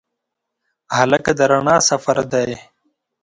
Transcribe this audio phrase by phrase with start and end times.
[0.97, 2.51] هلک د رڼا سفر دی.